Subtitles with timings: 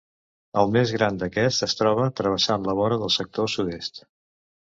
[0.61, 4.03] El més gran d'aquests es troba travessant la vora del sector sud-est.